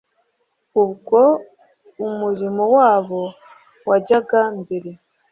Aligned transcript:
Ubwo 0.83 1.19
umurimo 2.05 2.63
wabo 2.75 3.21
wajyaga 3.89 4.41
mbere 4.61 4.89